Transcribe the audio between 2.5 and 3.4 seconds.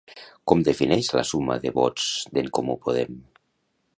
Comú Podem?